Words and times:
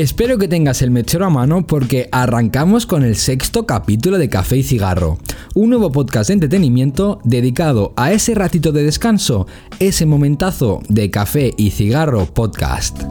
Espero 0.00 0.36
que 0.36 0.46
tengas 0.46 0.82
el 0.82 0.90
mechero 0.90 1.24
a 1.24 1.30
mano 1.30 1.66
porque 1.66 2.10
arrancamos 2.12 2.84
con 2.84 3.02
el 3.02 3.16
sexto 3.16 3.64
capítulo 3.64 4.18
de 4.18 4.28
Café 4.28 4.58
y 4.58 4.62
Cigarro, 4.62 5.16
un 5.54 5.70
nuevo 5.70 5.90
podcast 5.90 6.28
de 6.28 6.34
entretenimiento 6.34 7.18
dedicado 7.24 7.94
a 7.96 8.12
ese 8.12 8.34
ratito 8.34 8.72
de 8.72 8.84
descanso, 8.84 9.46
ese 9.78 10.04
momentazo 10.04 10.82
de 10.90 11.10
Café 11.10 11.54
y 11.56 11.70
Cigarro 11.70 12.26
podcast. 12.26 13.04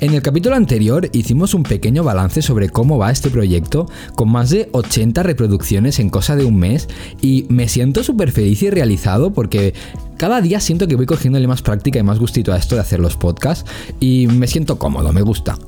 En 0.00 0.14
el 0.14 0.22
capítulo 0.22 0.56
anterior 0.56 1.10
hicimos 1.12 1.52
un 1.52 1.62
pequeño 1.62 2.02
balance 2.02 2.40
sobre 2.40 2.70
cómo 2.70 2.96
va 2.96 3.10
este 3.10 3.28
proyecto, 3.28 3.86
con 4.14 4.30
más 4.30 4.48
de 4.48 4.70
80 4.72 5.22
reproducciones 5.22 5.98
en 5.98 6.08
cosa 6.08 6.36
de 6.36 6.46
un 6.46 6.56
mes, 6.56 6.88
y 7.20 7.44
me 7.50 7.68
siento 7.68 8.02
súper 8.02 8.32
feliz 8.32 8.62
y 8.62 8.70
realizado 8.70 9.34
porque 9.34 9.74
cada 10.16 10.40
día 10.40 10.58
siento 10.60 10.88
que 10.88 10.96
voy 10.96 11.04
cogiéndole 11.04 11.46
más 11.46 11.60
práctica 11.60 11.98
y 11.98 12.02
más 12.02 12.18
gustito 12.18 12.54
a 12.54 12.56
esto 12.56 12.76
de 12.76 12.80
hacer 12.80 12.98
los 12.98 13.18
podcasts, 13.18 13.70
y 14.00 14.26
me 14.26 14.46
siento 14.46 14.78
cómodo, 14.78 15.12
me 15.12 15.20
gusta. 15.20 15.58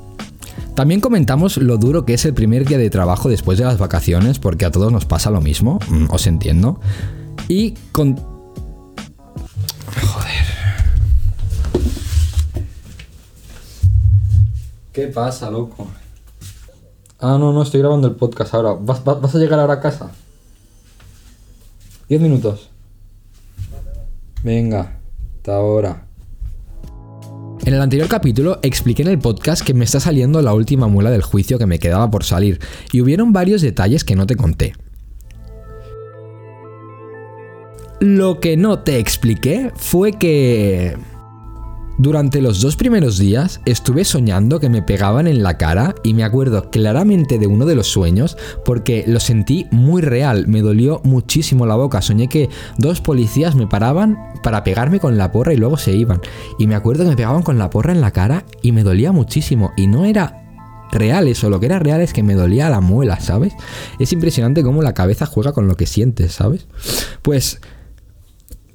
También 0.74 1.02
comentamos 1.02 1.58
lo 1.58 1.76
duro 1.76 2.06
que 2.06 2.14
es 2.14 2.24
el 2.24 2.32
primer 2.32 2.64
día 2.64 2.78
de 2.78 2.88
trabajo 2.88 3.28
después 3.28 3.58
de 3.58 3.64
las 3.64 3.76
vacaciones, 3.76 4.38
porque 4.38 4.64
a 4.64 4.70
todos 4.70 4.90
nos 4.90 5.04
pasa 5.04 5.30
lo 5.30 5.42
mismo, 5.42 5.78
mm, 5.90 6.06
os 6.08 6.26
entiendo. 6.26 6.80
Y 7.48 7.74
con 7.92 8.31
¿Qué 14.92 15.06
pasa, 15.06 15.50
loco? 15.50 15.88
Ah, 17.18 17.38
no, 17.38 17.52
no, 17.52 17.62
estoy 17.62 17.80
grabando 17.80 18.08
el 18.08 18.14
podcast 18.14 18.52
ahora. 18.52 18.72
¿Vas, 18.74 19.34
a 19.34 19.38
llegar 19.38 19.58
ahora 19.58 19.74
a 19.74 19.80
casa? 19.80 20.10
Diez 22.08 22.20
minutos. 22.20 22.68
Venga, 24.42 24.98
hasta 25.36 25.54
ahora. 25.56 26.04
En 27.64 27.72
el 27.72 27.80
anterior 27.80 28.08
capítulo 28.08 28.58
expliqué 28.62 29.02
en 29.02 29.08
el 29.08 29.18
podcast 29.18 29.64
que 29.64 29.72
me 29.72 29.84
está 29.84 29.98
saliendo 29.98 30.42
la 30.42 30.52
última 30.52 30.88
muela 30.88 31.10
del 31.10 31.22
juicio 31.22 31.58
que 31.58 31.66
me 31.66 31.78
quedaba 31.78 32.10
por 32.10 32.24
salir, 32.24 32.60
y 32.92 33.00
hubieron 33.00 33.32
varios 33.32 33.62
detalles 33.62 34.04
que 34.04 34.16
no 34.16 34.26
te 34.26 34.36
conté. 34.36 34.74
Lo 38.00 38.40
que 38.40 38.58
no 38.58 38.80
te 38.80 38.98
expliqué 38.98 39.72
fue 39.76 40.12
que... 40.12 40.98
Durante 42.02 42.42
los 42.42 42.60
dos 42.60 42.74
primeros 42.74 43.16
días 43.16 43.60
estuve 43.64 44.04
soñando 44.04 44.58
que 44.58 44.68
me 44.68 44.82
pegaban 44.82 45.28
en 45.28 45.44
la 45.44 45.56
cara 45.56 45.94
y 46.02 46.14
me 46.14 46.24
acuerdo 46.24 46.68
claramente 46.68 47.38
de 47.38 47.46
uno 47.46 47.64
de 47.64 47.76
los 47.76 47.86
sueños 47.86 48.36
porque 48.64 49.04
lo 49.06 49.20
sentí 49.20 49.68
muy 49.70 50.02
real, 50.02 50.48
me 50.48 50.62
dolió 50.62 51.00
muchísimo 51.04 51.64
la 51.64 51.76
boca, 51.76 52.02
soñé 52.02 52.26
que 52.26 52.48
dos 52.76 53.00
policías 53.00 53.54
me 53.54 53.68
paraban 53.68 54.18
para 54.42 54.64
pegarme 54.64 54.98
con 54.98 55.16
la 55.16 55.30
porra 55.30 55.52
y 55.52 55.56
luego 55.56 55.78
se 55.78 55.92
iban 55.92 56.20
y 56.58 56.66
me 56.66 56.74
acuerdo 56.74 57.04
que 57.04 57.10
me 57.10 57.16
pegaban 57.16 57.44
con 57.44 57.56
la 57.56 57.70
porra 57.70 57.92
en 57.92 58.00
la 58.00 58.10
cara 58.10 58.46
y 58.62 58.72
me 58.72 58.82
dolía 58.82 59.12
muchísimo 59.12 59.72
y 59.76 59.86
no 59.86 60.04
era 60.04 60.42
real 60.90 61.28
eso, 61.28 61.50
lo 61.50 61.60
que 61.60 61.66
era 61.66 61.78
real 61.78 62.00
es 62.00 62.12
que 62.12 62.24
me 62.24 62.34
dolía 62.34 62.68
la 62.68 62.80
muela, 62.80 63.20
¿sabes? 63.20 63.52
Es 64.00 64.12
impresionante 64.12 64.64
cómo 64.64 64.82
la 64.82 64.92
cabeza 64.92 65.24
juega 65.24 65.52
con 65.52 65.68
lo 65.68 65.76
que 65.76 65.86
sientes, 65.86 66.32
¿sabes? 66.32 66.66
Pues 67.22 67.60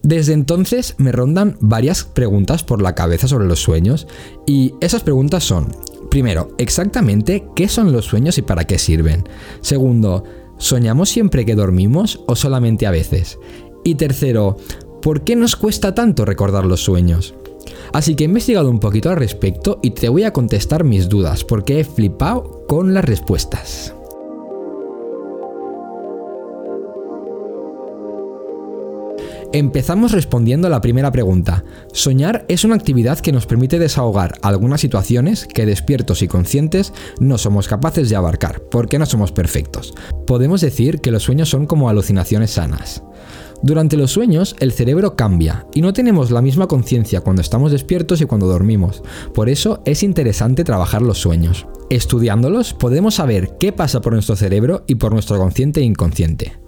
desde 0.03 0.33
entonces 0.33 0.95
me 0.97 1.11
rondan 1.11 1.57
varias 1.59 2.03
preguntas 2.03 2.63
por 2.63 2.81
la 2.81 2.95
cabeza 2.95 3.27
sobre 3.27 3.47
los 3.47 3.61
sueños 3.61 4.07
y 4.45 4.73
esas 4.79 5.03
preguntas 5.03 5.43
son, 5.43 5.75
primero, 6.09 6.51
exactamente 6.57 7.45
qué 7.55 7.67
son 7.67 7.91
los 7.91 8.05
sueños 8.05 8.37
y 8.37 8.41
para 8.41 8.65
qué 8.65 8.77
sirven. 8.77 9.27
Segundo, 9.61 10.23
¿soñamos 10.57 11.09
siempre 11.09 11.45
que 11.45 11.55
dormimos 11.55 12.21
o 12.27 12.35
solamente 12.35 12.87
a 12.87 12.91
veces? 12.91 13.37
Y 13.83 13.95
tercero, 13.95 14.57
¿por 15.01 15.23
qué 15.23 15.35
nos 15.35 15.55
cuesta 15.55 15.93
tanto 15.93 16.25
recordar 16.25 16.65
los 16.65 16.83
sueños? 16.83 17.33
Así 17.93 18.15
que 18.15 18.23
he 18.23 18.27
investigado 18.27 18.69
un 18.69 18.79
poquito 18.79 19.09
al 19.09 19.17
respecto 19.17 19.79
y 19.81 19.91
te 19.91 20.09
voy 20.09 20.23
a 20.23 20.33
contestar 20.33 20.83
mis 20.83 21.09
dudas 21.09 21.43
porque 21.43 21.79
he 21.79 21.83
flipado 21.83 22.65
con 22.67 22.93
las 22.93 23.05
respuestas. 23.05 23.96
Empezamos 29.57 30.11
respondiendo 30.11 30.67
a 30.67 30.69
la 30.69 30.81
primera 30.81 31.11
pregunta. 31.11 31.63
Soñar 31.91 32.45
es 32.47 32.63
una 32.63 32.75
actividad 32.75 33.17
que 33.17 33.31
nos 33.31 33.47
permite 33.47 33.79
desahogar 33.79 34.35
algunas 34.43 34.81
situaciones 34.81 35.47
que 35.47 35.65
despiertos 35.65 36.21
y 36.21 36.27
conscientes 36.27 36.93
no 37.19 37.39
somos 37.39 37.67
capaces 37.67 38.07
de 38.07 38.15
abarcar, 38.15 38.61
porque 38.69 38.99
no 38.99 39.07
somos 39.07 39.31
perfectos. 39.31 39.95
Podemos 40.27 40.61
decir 40.61 41.01
que 41.01 41.09
los 41.09 41.23
sueños 41.23 41.49
son 41.49 41.65
como 41.65 41.89
alucinaciones 41.89 42.51
sanas. 42.51 43.01
Durante 43.63 43.97
los 43.97 44.11
sueños 44.11 44.55
el 44.59 44.73
cerebro 44.73 45.15
cambia 45.15 45.65
y 45.73 45.81
no 45.81 45.91
tenemos 45.91 46.29
la 46.29 46.43
misma 46.43 46.67
conciencia 46.67 47.21
cuando 47.21 47.41
estamos 47.41 47.71
despiertos 47.71 48.21
y 48.21 48.25
cuando 48.25 48.45
dormimos. 48.45 49.01
Por 49.33 49.49
eso 49.49 49.81
es 49.85 50.03
interesante 50.03 50.65
trabajar 50.65 51.01
los 51.01 51.17
sueños. 51.17 51.65
Estudiándolos 51.89 52.75
podemos 52.75 53.15
saber 53.15 53.57
qué 53.59 53.71
pasa 53.71 54.01
por 54.01 54.13
nuestro 54.13 54.35
cerebro 54.35 54.83
y 54.85 54.95
por 54.95 55.13
nuestro 55.13 55.39
consciente 55.39 55.79
e 55.79 55.83
inconsciente. 55.83 56.66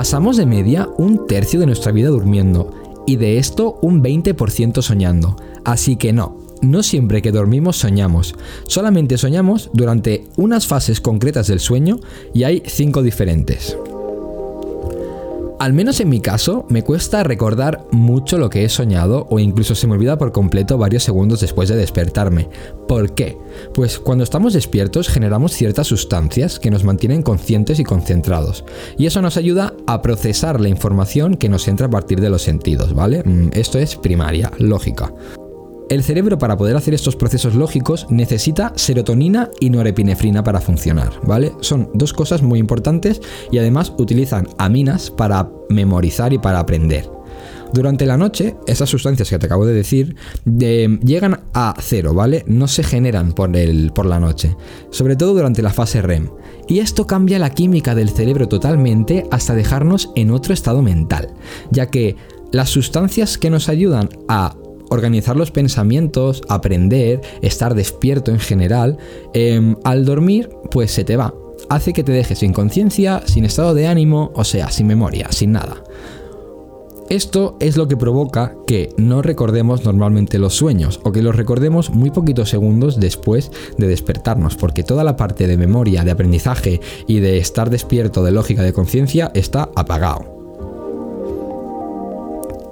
Pasamos 0.00 0.38
de 0.38 0.46
media 0.46 0.88
un 0.96 1.26
tercio 1.26 1.60
de 1.60 1.66
nuestra 1.66 1.92
vida 1.92 2.08
durmiendo 2.08 3.02
y 3.06 3.16
de 3.16 3.36
esto 3.36 3.78
un 3.82 4.02
20% 4.02 4.80
soñando. 4.80 5.36
Así 5.62 5.96
que 5.96 6.14
no, 6.14 6.38
no 6.62 6.82
siempre 6.82 7.20
que 7.20 7.32
dormimos 7.32 7.76
soñamos, 7.76 8.34
solamente 8.66 9.18
soñamos 9.18 9.68
durante 9.74 10.24
unas 10.38 10.66
fases 10.66 11.02
concretas 11.02 11.48
del 11.48 11.60
sueño 11.60 12.00
y 12.32 12.44
hay 12.44 12.62
cinco 12.64 13.02
diferentes. 13.02 13.76
Al 15.60 15.74
menos 15.74 16.00
en 16.00 16.08
mi 16.08 16.22
caso, 16.22 16.64
me 16.70 16.82
cuesta 16.82 17.22
recordar 17.22 17.84
mucho 17.90 18.38
lo 18.38 18.48
que 18.48 18.64
he 18.64 18.68
soñado 18.70 19.26
o 19.28 19.38
incluso 19.38 19.74
se 19.74 19.86
me 19.86 19.92
olvida 19.92 20.16
por 20.16 20.32
completo 20.32 20.78
varios 20.78 21.02
segundos 21.02 21.42
después 21.42 21.68
de 21.68 21.76
despertarme. 21.76 22.48
¿Por 22.88 23.14
qué? 23.14 23.36
Pues 23.74 23.98
cuando 23.98 24.24
estamos 24.24 24.54
despiertos 24.54 25.10
generamos 25.10 25.52
ciertas 25.52 25.86
sustancias 25.86 26.58
que 26.58 26.70
nos 26.70 26.82
mantienen 26.82 27.20
conscientes 27.20 27.78
y 27.78 27.84
concentrados. 27.84 28.64
Y 28.96 29.04
eso 29.04 29.20
nos 29.20 29.36
ayuda 29.36 29.74
a 29.86 30.00
procesar 30.00 30.62
la 30.62 30.70
información 30.70 31.36
que 31.36 31.50
nos 31.50 31.68
entra 31.68 31.88
a 31.88 31.90
partir 31.90 32.22
de 32.22 32.30
los 32.30 32.40
sentidos, 32.40 32.94
¿vale? 32.94 33.22
Mm, 33.22 33.50
esto 33.52 33.78
es 33.78 33.96
primaria, 33.96 34.50
lógica. 34.56 35.12
El 35.90 36.04
cerebro 36.04 36.38
para 36.38 36.56
poder 36.56 36.76
hacer 36.76 36.94
estos 36.94 37.16
procesos 37.16 37.56
lógicos 37.56 38.06
necesita 38.10 38.72
serotonina 38.76 39.50
y 39.58 39.70
norepinefrina 39.70 40.44
para 40.44 40.60
funcionar, 40.60 41.10
¿vale? 41.24 41.50
Son 41.62 41.90
dos 41.94 42.12
cosas 42.12 42.42
muy 42.42 42.60
importantes 42.60 43.20
y 43.50 43.58
además 43.58 43.92
utilizan 43.98 44.46
aminas 44.56 45.10
para 45.10 45.50
memorizar 45.68 46.32
y 46.32 46.38
para 46.38 46.60
aprender. 46.60 47.10
Durante 47.72 48.06
la 48.06 48.16
noche, 48.16 48.54
esas 48.68 48.88
sustancias 48.88 49.30
que 49.30 49.38
te 49.40 49.46
acabo 49.46 49.66
de 49.66 49.74
decir 49.74 50.14
llegan 50.44 51.40
a 51.54 51.74
cero, 51.80 52.14
¿vale? 52.14 52.44
No 52.46 52.68
se 52.68 52.84
generan 52.84 53.32
por, 53.32 53.56
el, 53.56 53.90
por 53.92 54.06
la 54.06 54.20
noche, 54.20 54.56
sobre 54.90 55.16
todo 55.16 55.34
durante 55.34 55.60
la 55.60 55.72
fase 55.72 56.02
REM. 56.02 56.30
Y 56.68 56.78
esto 56.78 57.08
cambia 57.08 57.40
la 57.40 57.50
química 57.50 57.96
del 57.96 58.10
cerebro 58.10 58.46
totalmente 58.46 59.26
hasta 59.32 59.56
dejarnos 59.56 60.10
en 60.14 60.30
otro 60.30 60.54
estado 60.54 60.82
mental, 60.82 61.34
ya 61.72 61.86
que 61.86 62.14
las 62.52 62.70
sustancias 62.70 63.38
que 63.38 63.50
nos 63.50 63.68
ayudan 63.68 64.08
a 64.28 64.54
organizar 64.90 65.36
los 65.36 65.50
pensamientos, 65.50 66.42
aprender, 66.48 67.20
estar 67.42 67.74
despierto 67.74 68.30
en 68.30 68.38
general, 68.38 68.98
em, 69.32 69.76
al 69.84 70.04
dormir 70.04 70.50
pues 70.70 70.90
se 70.90 71.04
te 71.04 71.16
va. 71.16 71.34
Hace 71.68 71.92
que 71.92 72.04
te 72.04 72.12
dejes 72.12 72.38
sin 72.38 72.52
conciencia, 72.52 73.22
sin 73.26 73.44
estado 73.44 73.74
de 73.74 73.86
ánimo, 73.86 74.30
o 74.34 74.44
sea, 74.44 74.70
sin 74.70 74.86
memoria, 74.86 75.28
sin 75.30 75.52
nada. 75.52 75.82
Esto 77.10 77.56
es 77.58 77.76
lo 77.76 77.88
que 77.88 77.96
provoca 77.96 78.54
que 78.68 78.90
no 78.96 79.20
recordemos 79.20 79.84
normalmente 79.84 80.38
los 80.38 80.54
sueños 80.54 81.00
o 81.02 81.10
que 81.10 81.22
los 81.22 81.34
recordemos 81.34 81.90
muy 81.90 82.10
poquitos 82.10 82.50
segundos 82.50 83.00
después 83.00 83.50
de 83.76 83.88
despertarnos, 83.88 84.54
porque 84.54 84.84
toda 84.84 85.02
la 85.02 85.16
parte 85.16 85.48
de 85.48 85.56
memoria, 85.56 86.04
de 86.04 86.12
aprendizaje 86.12 86.80
y 87.08 87.18
de 87.18 87.38
estar 87.38 87.68
despierto, 87.68 88.22
de 88.22 88.30
lógica, 88.30 88.62
de 88.62 88.72
conciencia 88.72 89.32
está 89.34 89.70
apagado. 89.74 90.39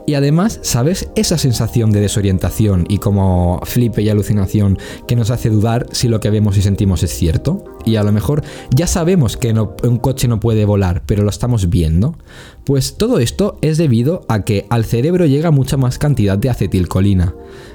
Y 0.09 0.15
además, 0.15 0.59
¿sabes 0.63 1.11
esa 1.17 1.37
sensación 1.37 1.91
de 1.91 2.01
desorientación 2.01 2.87
y 2.89 2.97
como 2.97 3.61
flipe 3.65 4.01
y 4.01 4.09
alucinación 4.09 4.79
que 5.07 5.17
nos 5.17 5.31
hace 5.31 5.51
dudar 5.51 5.87
si 5.93 6.09
lo 6.09 6.19
que 6.19 6.31
vemos 6.31 6.57
y 6.57 6.63
sentimos 6.63 7.03
es 7.03 7.11
cierto? 7.11 7.63
Y 7.85 7.97
a 7.97 8.03
lo 8.03 8.11
mejor 8.11 8.43
ya 8.75 8.87
sabemos 8.87 9.37
que 9.37 9.53
un 9.53 9.99
coche 9.99 10.27
no 10.27 10.41
puede 10.41 10.65
volar, 10.65 11.03
pero 11.05 11.25
lo 11.25 11.29
estamos 11.29 11.69
viendo. 11.69 12.17
Pues 12.65 12.97
todo 12.97 13.19
esto 13.19 13.59
es 13.61 13.77
debido 13.77 14.25
a 14.29 14.47
que 14.47 14.65
al 14.71 14.87
cerebro 14.87 15.27
llega 15.27 15.51
mucha 15.51 15.77
más 15.77 15.99
cantidad 15.99 16.39
de 16.39 16.49
acetilcolina. 16.49 17.35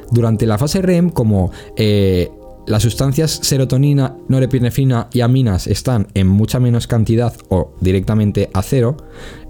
Durante 0.10 0.48
la 0.48 0.58
fase 0.58 0.82
REM, 0.82 1.12
como 1.12 1.52
eh, 1.76 2.32
las 2.66 2.84
sustancias 2.84 3.40
serotonina, 3.42 4.16
norepinefrina 4.28 5.10
y 5.12 5.22
aminas 5.22 5.68
están 5.68 6.08
en 6.14 6.28
mucha 6.28 6.60
menos 6.60 6.88
cantidad 6.88 7.34
o 7.50 7.74
directamente 7.82 8.50
a 8.54 8.62
cero, 8.62 8.98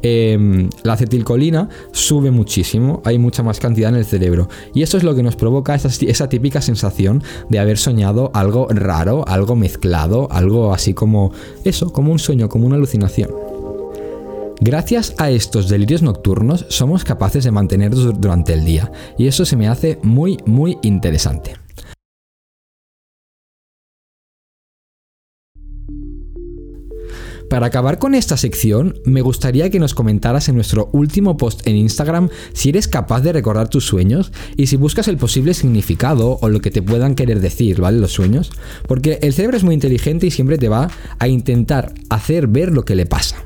em, 0.02 0.70
la 0.84 0.94
acetilcolina 0.94 1.70
sube 1.92 2.32
muchísimo, 2.32 3.02
hay 3.06 3.20
mucha 3.20 3.44
más 3.44 3.60
cantidad 3.60 3.90
en 3.90 3.98
el 3.98 4.06
cerebro. 4.06 4.50
Y 4.74 4.82
eso 4.82 4.98
es 4.98 5.04
lo 5.04 5.16
que 5.16 5.24
nos 5.24 5.36
provoca 5.36 5.76
esa, 5.76 5.90
esa 5.90 6.28
típica 6.28 6.62
sensación 6.62 7.24
de 7.50 7.60
haber 7.60 7.78
soñado 7.78 8.32
algo 8.34 8.68
raro, 8.70 9.28
algo 9.28 9.56
mezclado, 9.56 10.28
algo 10.32 10.74
así 10.74 10.94
como 10.94 11.32
eso, 11.64 11.94
como 11.94 12.12
un 12.12 12.20
sueño, 12.20 12.50
como 12.50 12.66
una 12.66 12.78
alucinación. 12.78 13.30
Gracias 14.60 15.14
a 15.18 15.30
estos 15.30 15.68
delirios 15.68 16.02
nocturnos 16.02 16.66
somos 16.70 17.04
capaces 17.04 17.44
de 17.44 17.52
mantenerlos 17.52 18.20
durante 18.20 18.54
el 18.54 18.64
día 18.64 18.92
y 19.18 19.28
eso 19.28 19.46
se 19.46 19.58
me 19.58 19.68
hace 19.68 20.00
muy 20.04 20.38
muy 20.46 20.78
interesante. 20.84 21.63
Para 27.54 27.68
acabar 27.68 28.00
con 28.00 28.16
esta 28.16 28.36
sección, 28.36 29.00
me 29.06 29.22
gustaría 29.22 29.70
que 29.70 29.78
nos 29.78 29.94
comentaras 29.94 30.50
en 30.50 30.56
nuestro 30.56 30.90
último 30.92 31.38
post 31.38 31.68
en 31.68 31.76
Instagram 31.76 32.30
si 32.54 32.70
eres 32.70 32.88
capaz 32.88 33.22
de 33.22 33.32
recordar 33.32 33.70
tus 33.70 33.86
sueños 33.86 34.32
y 34.58 34.66
si 34.66 34.76
buscas 34.76 35.08
el 35.08 35.18
posible 35.18 35.54
significado 35.54 36.40
o 36.42 36.50
lo 36.50 36.62
que 36.62 36.72
te 36.72 36.82
puedan 36.82 37.14
querer 37.14 37.42
decir, 37.42 37.80
¿vale? 37.80 38.00
Los 38.00 38.12
sueños. 38.12 38.50
Porque 38.88 39.20
el 39.22 39.34
cerebro 39.34 39.56
es 39.56 39.64
muy 39.64 39.76
inteligente 39.76 40.26
y 40.26 40.32
siempre 40.32 40.58
te 40.58 40.68
va 40.68 40.90
a 41.20 41.28
intentar 41.28 41.94
hacer 42.10 42.48
ver 42.48 42.72
lo 42.72 42.86
que 42.86 42.96
le 42.96 43.06
pasa. 43.06 43.46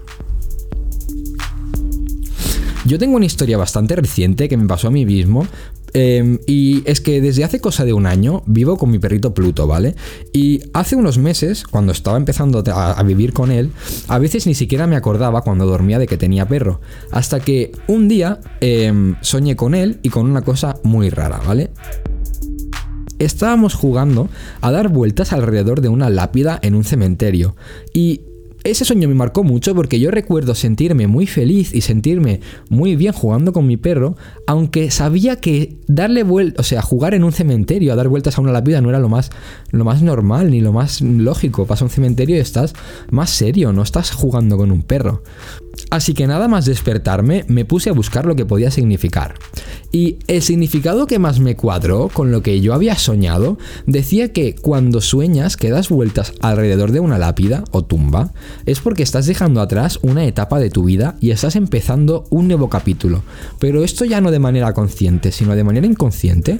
Yo 2.88 2.98
tengo 2.98 3.18
una 3.18 3.26
historia 3.26 3.58
bastante 3.58 3.96
reciente 3.96 4.48
que 4.50 4.58
me 4.58 4.66
pasó 4.66 4.88
a 4.88 4.92
mí 4.92 5.06
mismo, 5.06 5.46
Em, 5.94 6.40
y 6.46 6.84
es 6.86 7.02
que 7.02 7.22
desde 7.22 7.44
hace 7.44 7.60
cosa 7.60 7.86
de 7.86 7.94
un 7.94 8.06
año 8.06 8.44
vivo 8.46 8.78
con 8.78 8.92
mi 8.92 9.00
perrito 9.00 9.34
Pluto, 9.34 9.68
¿vale? 9.68 9.96
Y 10.34 10.62
hace 10.74 10.96
unos 10.96 11.18
meses, 11.18 11.64
cuando 11.64 11.92
estaba 11.92 12.18
empezando 12.18 12.64
a, 12.72 13.02
vivir 13.04 13.34
con 13.34 13.52
él, 13.52 13.72
a 14.08 14.20
veces 14.20 14.48
ni 14.48 14.54
siquiera 14.54 14.86
me 14.86 14.96
acordaba 14.96 15.42
cuando 15.42 15.66
dormía 15.66 15.98
de 15.98 16.08
que 16.08 16.18
tenía 16.18 16.48
perro. 16.48 16.82
Hasta 17.12 17.40
que 17.40 17.72
un 17.88 18.08
día 18.08 18.40
em, 18.60 19.16
soñé 19.22 19.56
con 19.56 19.76
él 19.76 20.00
y 20.04 20.10
con 20.10 20.30
una 20.30 20.42
cosa 20.42 20.76
muy 20.84 21.10
rara, 21.10 21.42
¿vale? 21.46 21.72
Estábamos 23.20 23.74
jugando 23.74 24.30
a 24.62 24.72
dar 24.72 24.90
vueltas 24.90 25.34
alrededor 25.34 25.82
de 25.82 25.90
una 25.90 26.10
lápida 26.10 26.60
en 26.62 26.76
un 26.76 26.84
cementerio. 26.84 27.56
Y 27.94 28.22
ese 28.70 28.86
sueño 28.86 29.08
me 29.08 29.16
marcó 29.16 29.44
mucho 29.44 29.74
porque 29.74 30.00
yo 30.00 30.12
recuerdo 30.12 30.56
sentirme 30.56 31.08
muy 31.08 31.28
feliz 31.28 31.74
y 31.74 31.82
sentirme 31.82 32.42
muy 32.70 32.96
bien 32.96 33.14
jugando 33.14 33.54
con 33.54 33.66
mi 33.66 33.78
perro, 33.78 34.16
aunque 34.46 34.92
sabía 34.92 35.38
que 35.38 35.78
darle 35.88 36.24
vueltas, 36.24 36.66
o 36.66 36.68
sea, 36.68 36.82
jugar 36.82 37.14
en 37.14 37.24
un 37.24 37.32
cementerio, 37.32 37.94
a 37.94 37.96
dar 37.96 38.08
vueltas 38.08 38.38
a 38.38 38.42
una 38.42 38.52
lápida 38.52 38.82
no 38.82 38.90
era 38.90 39.00
lo 39.00 39.10
más, 39.10 39.30
lo 39.72 39.86
más 39.86 40.02
normal 40.02 40.52
ni 40.52 40.62
lo 40.62 40.74
más 40.74 41.02
lógico. 41.02 41.66
Pasa 41.66 41.86
un 41.86 41.90
cementerio 41.90 42.36
y 42.36 42.40
estás 42.40 42.74
más 43.10 43.30
serio, 43.30 43.74
no 43.74 43.82
estás 43.82 44.12
jugando 44.12 44.58
con 44.58 44.72
un 44.72 44.82
perro. 44.82 45.24
Así 45.90 46.14
que 46.14 46.28
nada 46.28 46.48
más 46.48 46.66
despertarme 46.66 47.46
me 47.48 47.66
puse 47.66 47.90
a 47.90 47.94
buscar 47.94 48.26
lo 48.26 48.36
que 48.36 48.46
podía 48.46 48.72
significar. 48.72 49.36
Y 49.92 50.18
el 50.28 50.42
significado 50.42 51.08
que 51.08 51.20
más 51.20 51.40
me 51.40 51.56
cuadró 51.56 52.10
con 52.10 52.32
lo 52.32 52.44
que 52.44 52.60
yo 52.60 52.74
había 52.74 52.96
soñado 52.96 53.58
decía 53.86 54.34
que 54.34 54.54
cuando 54.56 55.00
sueñas 55.00 55.56
que 55.56 55.70
das 55.70 55.90
vueltas 55.90 56.34
alrededor 56.42 56.92
de 56.92 57.00
una 57.00 57.18
lápida 57.18 57.64
o 57.72 57.86
tumba 57.86 58.34
es 58.66 58.80
porque 58.80 59.04
estás 59.04 59.26
dejando 59.26 59.62
atrás 59.62 60.00
una 60.02 60.26
etapa 60.26 60.60
de 60.60 60.70
tu 60.70 60.84
vida 60.84 61.16
y 61.22 61.32
estás 61.32 61.56
empezando 61.56 62.26
un 62.30 62.48
nuevo 62.48 62.70
capítulo. 62.70 63.24
Pero 63.60 63.84
esto 63.84 64.04
ya 64.04 64.20
no 64.20 64.32
de 64.32 64.40
manera 64.40 64.74
consciente, 64.74 65.32
sino 65.32 65.56
de 65.56 65.64
manera 65.64 65.88
inconsciente. 65.88 66.60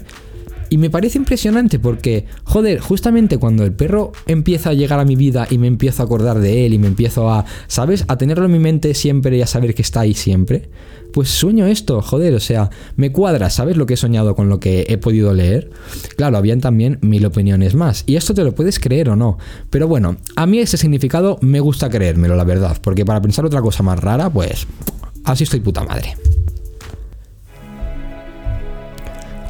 Y 0.70 0.78
me 0.78 0.90
parece 0.90 1.18
impresionante 1.18 1.80
porque, 1.80 2.26
joder, 2.44 2.80
justamente 2.80 3.38
cuando 3.38 3.64
el 3.64 3.74
perro 3.74 4.12
empieza 4.26 4.72
a 4.72 4.74
llegar 4.74 5.00
a 5.00 5.06
mi 5.06 5.16
vida 5.16 5.48
y 5.50 5.58
me 5.58 5.68
empiezo 5.68 6.02
a 6.02 6.06
acordar 6.06 6.40
de 6.40 6.66
él 6.66 6.74
y 6.74 6.80
me 6.80 6.88
empiezo 6.88 7.30
a, 7.30 7.46
¿sabes? 7.68 8.06
A 8.08 8.18
tenerlo 8.18 8.46
en 8.46 8.52
mi 8.52 8.60
mente 8.60 8.94
siempre 8.94 9.38
y 9.38 9.42
a 9.42 9.48
saber 9.48 9.74
que 9.74 9.82
está 9.82 10.02
ahí 10.02 10.14
siempre, 10.14 10.70
pues 11.14 11.30
sueño 11.30 11.66
esto, 11.66 12.02
joder, 12.02 12.34
o 12.36 12.40
sea, 12.40 12.70
me 12.96 13.12
cuadra, 13.12 13.50
¿sabes 13.50 13.78
lo 13.78 13.86
que 13.86 13.96
he 13.96 13.98
soñado 13.98 14.36
con 14.36 14.50
lo 14.50 14.60
que 14.60 14.86
he 14.90 14.98
podido 14.98 15.34
leer? 15.34 15.72
Claro, 16.16 16.38
habían 16.38 16.62
también 16.62 17.00
mil 17.02 17.26
opiniones 17.26 17.76
más. 17.76 18.04
Y 18.06 18.18
esto 18.18 18.34
te 18.34 18.44
lo 18.44 18.54
puedes 18.54 18.80
creer 18.80 19.10
o 19.10 19.16
no. 19.16 19.38
Pero 19.70 19.88
bueno, 19.88 20.18
a 20.36 20.46
mí 20.46 20.60
ese 20.60 20.78
significado 20.78 21.38
me 21.42 21.60
gusta 21.60 21.90
creérmelo, 21.90 22.36
la 22.36 22.44
verdad. 22.44 22.78
Porque 22.82 23.06
para 23.06 23.22
pensar 23.22 23.46
otra 23.46 23.62
cosa 23.62 23.84
más 23.84 24.00
rara, 24.00 24.30
pues 24.30 24.68
así 25.24 25.44
estoy 25.44 25.62
puta 25.62 25.84
madre. 25.84 26.16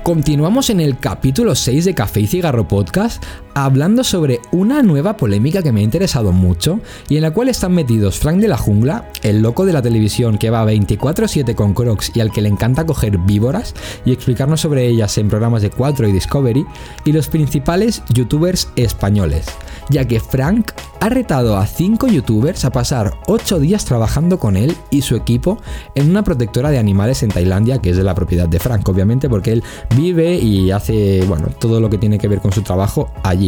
Continuamos 0.07 0.69
en 0.69 0.80
el 0.80 0.98
capítulo 0.98 1.54
6 1.54 1.83
de 1.83 1.94
Café 1.94 2.21
y 2.21 2.27
Cigarro 2.27 2.65
Podcast 2.65 3.21
hablando 3.65 4.04
sobre 4.04 4.39
una 4.51 4.83
nueva 4.83 5.18
polémica 5.18 5.63
que 5.63 5.71
me 5.71 5.80
ha 5.80 5.83
interesado 5.83 6.31
mucho 6.31 6.80
y 7.09 7.15
en 7.15 7.24
la 7.24 7.31
cual 7.31 7.50
están 7.50 7.74
metidos 7.74 8.19
Frank 8.19 8.38
de 8.39 8.48
la 8.48 8.57
Jungla, 8.57 9.09
el 9.24 9.42
loco 9.42 9.65
de 9.65 9.74
la 9.74 9.81
televisión 9.81 10.38
que 10.38 10.50
va 10.50 10.63
24/7 10.63 11.56
con 11.56 11.74
Crocs 11.74 12.12
y 12.13 12.19
al 12.19 12.31
que 12.31 12.42
le 12.42 12.50
encanta 12.50 12.86
coger 12.86 13.18
víboras 13.18 13.74
y 14.06 14.12
explicarnos 14.12 14.62
sobre 14.62 14.88
ellas 14.88 15.18
en 15.18 15.30
programas 15.30 15.63
de 15.63 15.71
4 15.71 16.07
y 16.07 16.12
Discovery, 16.12 16.65
y 17.06 17.12
los 17.12 17.30
principales 17.30 18.04
youtubers 18.09 18.69
españoles, 18.75 19.45
ya 19.89 20.06
que 20.06 20.19
Frank 20.19 20.71
ha 21.00 21.09
retado 21.09 21.57
a 21.57 21.65
5 21.65 22.07
youtubers 22.07 22.65
a 22.65 22.71
pasar 22.71 23.13
8 23.27 23.59
días 23.59 23.86
trabajando 23.86 24.39
con 24.39 24.57
él 24.57 24.75
y 24.89 25.01
su 25.01 25.15
equipo 25.15 25.59
en 25.95 26.09
una 26.09 26.24
protectora 26.24 26.69
de 26.69 26.80
animales 26.80 27.24
en 27.24 27.30
Tailandia, 27.30 27.80
que 27.80 27.92
es 27.92 27.98
de 27.98 28.04
la 28.04 28.15
propiedad 28.15 28.48
de 28.48 28.59
Frank, 28.59 28.88
obviamente, 28.89 29.30
porque 29.30 29.54
él 29.54 29.63
vive 29.95 30.36
y 30.36 30.71
hace, 30.71 31.24
bueno, 31.27 31.48
todo 31.59 31.80
lo 31.80 31.89
que 31.89 31.98
tiene 31.98 32.18
que 32.18 32.27
ver 32.27 32.42
con 32.42 32.51
su 32.51 32.62
trabajo 32.62 33.09
allí. 33.24 33.46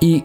Y 0.00 0.24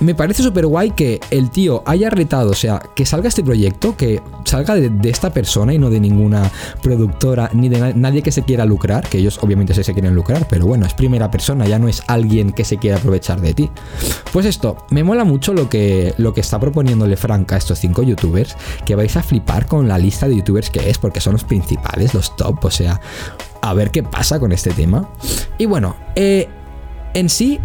me 0.00 0.14
parece 0.14 0.42
súper 0.42 0.66
guay 0.66 0.90
que 0.90 1.20
el 1.30 1.50
tío 1.50 1.82
haya 1.86 2.10
retado, 2.10 2.50
o 2.50 2.54
sea, 2.54 2.82
que 2.94 3.06
salga 3.06 3.28
este 3.28 3.42
proyecto, 3.42 3.96
que 3.96 4.20
salga 4.44 4.74
de, 4.74 4.90
esta 5.08 5.30
persona 5.30 5.72
y 5.72 5.78
no 5.78 5.88
de 5.90 6.00
ninguna 6.00 6.50
productora 6.82 7.50
ni 7.54 7.68
de 7.68 7.94
nadie 7.94 8.22
que 8.22 8.32
se 8.32 8.42
quiera 8.42 8.64
lucrar, 8.64 9.08
que 9.08 9.18
ellos 9.18 9.38
obviamente 9.42 9.74
sí 9.74 9.82
se 9.82 9.92
quieren 9.92 10.14
lucrar, 10.14 10.46
pero 10.48 10.66
bueno, 10.66 10.86
es 10.86 10.94
primera 10.94 11.30
persona, 11.30 11.66
ya 11.66 11.78
no 11.78 11.88
es 11.88 12.02
alguien 12.08 12.52
que 12.52 12.64
se 12.64 12.76
quiera 12.76 12.98
aprovechar 12.98 13.40
de 13.40 13.54
ti. 13.54 13.70
Pues 14.32 14.44
esto, 14.44 14.76
me 14.90 15.02
mola 15.02 15.24
mucho 15.24 15.54
lo 15.54 15.68
que, 15.68 16.14
lo 16.18 16.34
que 16.34 16.40
está 16.40 16.60
proponiéndole 16.60 17.16
Frank 17.16 17.52
a 17.52 17.56
estos 17.56 17.78
cinco 17.78 18.02
youtubers, 18.02 18.56
que 18.84 18.94
vais 18.94 19.16
a 19.16 19.22
flipar 19.22 19.66
con 19.66 19.88
la 19.88 19.98
lista 19.98 20.28
de 20.28 20.36
youtubers 20.36 20.68
que 20.68 20.90
es, 20.90 20.98
porque 20.98 21.20
son 21.20 21.34
los 21.34 21.44
principales, 21.44 22.12
los 22.12 22.36
top, 22.36 22.64
o 22.64 22.70
sea, 22.70 23.00
a 23.62 23.72
ver 23.72 23.90
qué 23.90 24.02
pasa 24.02 24.38
con 24.38 24.52
este 24.52 24.70
tema. 24.70 25.08
Y 25.58 25.64
bueno, 25.66 25.96
eh, 26.14 26.48
en 27.14 27.30
sí, 27.30 27.58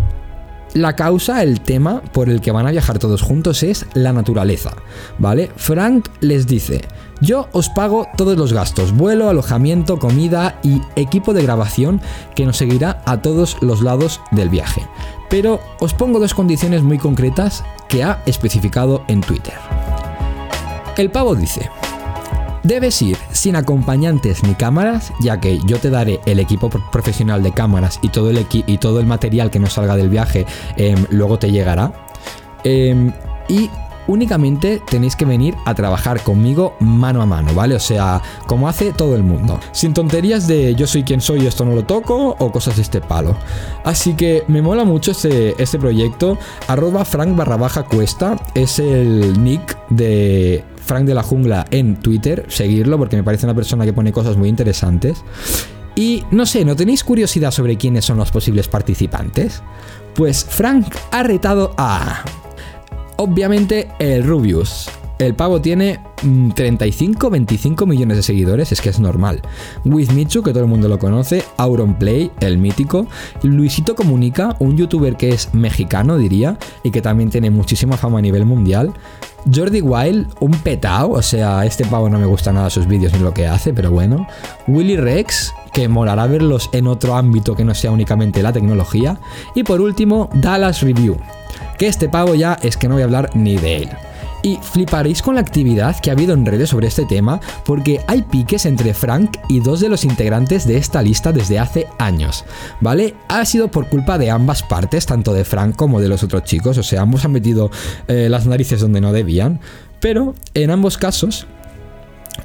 la 0.74 0.96
causa, 0.96 1.44
el 1.44 1.62
tema 1.62 2.02
por 2.14 2.30
el 2.30 2.42
que 2.42 2.52
van 2.52 2.68
a 2.68 2.72
viajar 2.72 3.00
todos 3.00 3.22
juntos 3.22 3.64
es 3.64 3.86
la 3.94 4.14
naturaleza, 4.14 4.72
¿vale? 5.18 5.52
Frank 5.56 6.08
les 6.20 6.48
dice, 6.48 6.82
yo 7.20 7.50
os 7.52 7.70
pago 7.70 8.08
todos 8.18 8.38
los 8.38 8.54
gastos, 8.54 8.94
vuelo, 8.94 9.30
alojamiento, 9.30 10.00
comida 10.00 10.60
y 10.64 10.82
equipo 10.96 11.34
de 11.34 11.44
grabación 11.44 12.02
que 12.36 12.46
nos 12.46 12.58
seguirá 12.58 13.02
a 13.06 13.22
todos 13.22 13.58
los 13.62 13.82
lados 13.82 14.22
del 14.32 14.50
viaje. 14.50 14.88
Pero 15.30 15.60
os 15.80 15.94
pongo 15.94 16.20
dos 16.20 16.34
condiciones 16.34 16.82
muy 16.82 16.98
concretas 16.98 17.64
que 17.88 18.04
ha 18.04 18.22
especificado 18.26 19.04
en 19.08 19.22
Twitter. 19.22 19.54
El 20.98 21.10
pavo 21.10 21.36
dice, 21.36 21.70
Debes 22.64 23.02
ir 23.02 23.18
sin 23.32 23.56
acompañantes 23.56 24.44
ni 24.44 24.54
cámaras, 24.54 25.12
ya 25.20 25.40
que 25.40 25.60
yo 25.66 25.80
te 25.80 25.90
daré 25.90 26.20
el 26.26 26.40
equipo 26.40 26.70
profesional 26.70 27.42
de 27.42 27.52
cámaras 27.52 28.00
y 28.02 28.10
todo 28.10 28.30
el, 28.30 28.46
y 28.52 28.78
todo 28.78 29.00
el 29.00 29.08
material 29.08 29.50
que 29.50 29.60
nos 29.60 29.74
salga 29.74 29.96
del 29.96 30.10
viaje 30.10 30.46
em, 30.78 31.06
luego 31.10 31.40
te 31.40 31.52
llegará. 31.52 31.92
Em, 32.64 33.12
y 33.50 33.70
únicamente 34.12 34.82
tenéis 34.90 35.16
que 35.16 35.26
venir 35.26 35.56
a 35.66 35.74
trabajar 35.74 36.22
conmigo 36.22 36.76
mano 36.80 37.22
a 37.22 37.26
mano, 37.26 37.54
¿vale? 37.54 37.76
O 37.76 37.80
sea, 37.80 38.22
como 38.46 38.68
hace 38.68 38.94
todo 38.94 39.16
el 39.16 39.24
mundo. 39.24 39.60
Sin 39.72 39.94
tonterías 39.94 40.48
de 40.48 40.76
yo 40.76 40.88
soy 40.88 41.04
quien 41.04 41.22
soy, 41.22 41.48
esto 41.48 41.66
no 41.66 41.74
lo 41.74 41.84
toco 41.84 42.36
o 42.38 42.52
cosas 42.52 42.76
de 42.76 42.82
este 42.82 43.02
palo. 43.02 43.36
Así 43.84 44.14
que 44.14 44.44
me 44.48 44.62
mola 44.62 44.84
mucho 44.84 45.12
este, 45.12 45.62
este 45.62 45.80
proyecto. 45.80 46.38
Arroba 46.68 47.06
Frank 47.06 47.36
barra 47.36 47.58
baja 47.58 47.84
cuesta 47.84 48.36
es 48.54 48.80
el 48.80 49.42
nick 49.44 49.78
de 49.90 50.64
Frank 50.86 51.06
de 51.06 51.14
la 51.14 51.24
Jungla 51.24 51.66
en 51.72 51.96
Twitter, 51.96 52.46
seguirlo 52.50 52.98
porque 52.98 53.16
me 53.16 53.24
parece 53.24 53.46
una 53.46 53.56
persona 53.56 53.86
que 53.86 53.94
pone 53.94 54.12
cosas 54.12 54.38
muy 54.38 54.50
interesantes. 54.50 55.24
Y 55.96 56.24
no 56.32 56.46
sé, 56.46 56.66
¿no 56.66 56.76
tenéis 56.76 57.04
curiosidad 57.04 57.52
sobre 57.52 57.78
quiénes 57.78 58.06
son 58.06 58.18
los 58.18 58.32
posibles 58.32 58.68
participantes? 58.68 59.62
Pues 60.16 60.44
Frank 60.46 60.94
ha 61.12 61.24
retado 61.24 61.74
a... 61.78 62.24
Obviamente 63.24 63.88
el 64.00 64.24
Rubius. 64.24 64.90
El 65.20 65.36
pavo 65.36 65.62
tiene 65.62 66.00
35, 66.56 67.30
mm, 67.30 67.32
25 67.32 67.86
millones 67.86 68.18
de 68.18 68.24
seguidores, 68.24 68.72
es 68.72 68.82
que 68.82 68.90
es 68.90 69.00
normal. 69.00 69.44
With 69.86 70.08
que 70.08 70.42
todo 70.42 70.62
el 70.62 70.66
mundo 70.66 70.88
lo 70.88 70.98
conoce, 70.98 71.44
Auronplay, 71.58 72.32
el 72.40 72.58
mítico, 72.58 73.06
Luisito 73.44 73.96
Comunica, 73.96 74.56
un 74.58 74.76
youtuber 74.76 75.18
que 75.18 75.30
es 75.30 75.54
mexicano, 75.54 76.18
diría, 76.18 76.58
y 76.84 76.90
que 76.90 77.04
también 77.04 77.30
tiene 77.30 77.52
muchísima 77.52 77.96
fama 77.96 78.18
a 78.18 78.22
nivel 78.24 78.44
mundial. 78.44 78.92
Jordi 79.54 79.82
Wild, 79.82 80.28
un 80.40 80.54
petao, 80.54 81.12
o 81.12 81.22
sea, 81.22 81.64
este 81.64 81.86
pavo 81.86 82.10
no 82.10 82.18
me 82.18 82.26
gusta 82.26 82.52
nada 82.52 82.72
sus 82.72 82.88
vídeos 82.88 83.14
ni 83.14 83.20
lo 83.20 83.36
que 83.36 83.46
hace, 83.46 83.72
pero 83.72 83.92
bueno. 83.92 84.26
Willy 84.68 84.98
Rex, 84.98 85.54
que 85.74 85.88
molará 85.88 86.26
verlos 86.26 86.72
en 86.74 86.88
otro 86.88 87.16
ámbito 87.16 87.56
que 87.56 87.66
no 87.66 87.76
sea 87.76 87.92
únicamente 87.92 88.42
la 88.42 88.52
tecnología. 88.52 89.20
Y 89.54 89.62
por 89.62 89.80
último, 89.80 90.32
Dallas 90.34 90.82
Review, 90.82 91.18
que 91.78 91.88
este 91.88 92.10
pavo 92.10 92.36
ya 92.36 92.58
es 92.62 92.78
que 92.78 92.88
no 92.88 92.96
voy 92.96 93.04
a 93.04 93.06
hablar 93.06 93.30
ni 93.34 93.58
de 93.58 93.78
él. 93.78 93.90
Y 94.44 94.58
fliparéis 94.62 95.22
con 95.22 95.36
la 95.36 95.42
actividad 95.42 96.00
que 96.00 96.10
ha 96.10 96.14
habido 96.14 96.34
en 96.34 96.46
redes 96.46 96.70
sobre 96.70 96.88
este 96.88 97.06
tema 97.06 97.40
porque 97.64 98.02
hay 98.08 98.24
piques 98.24 98.66
entre 98.66 98.94
Frank 98.94 99.38
y 99.50 99.60
dos 99.60 99.80
de 99.80 99.90
los 99.90 100.04
integrantes 100.04 100.66
de 100.66 100.78
esta 100.78 101.02
lista 101.02 101.32
desde 101.32 101.60
hace 101.60 101.88
años, 102.00 102.44
¿vale? 102.80 103.14
Ha 103.28 103.46
sido 103.46 103.70
por 103.70 103.88
culpa 103.88 104.18
de 104.18 104.32
ambas 104.32 104.64
partes, 104.64 105.06
tanto 105.06 105.34
de 105.34 105.46
Frank 105.46 105.76
como 105.76 106.02
de 106.02 106.10
los 106.10 106.24
otros 106.24 106.44
chicos, 106.44 106.78
o 106.80 106.84
sea, 106.84 107.02
ambos 107.02 107.24
han 107.24 107.34
metido 107.34 107.70
eh, 108.08 108.28
las 108.30 108.48
narices 108.48 108.80
donde 108.80 109.00
no 109.00 109.14
debían, 109.14 109.60
pero 110.00 110.34
en 110.56 110.72
ambos 110.72 110.98
casos 110.98 111.46